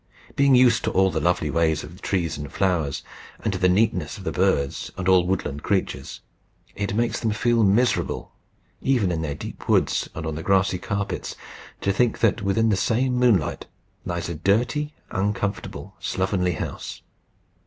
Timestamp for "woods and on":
9.69-10.33